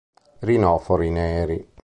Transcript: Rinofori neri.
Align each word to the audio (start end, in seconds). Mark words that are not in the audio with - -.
Rinofori 0.47 1.11
neri. 1.11 1.59